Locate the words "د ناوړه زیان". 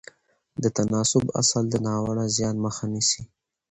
1.69-2.55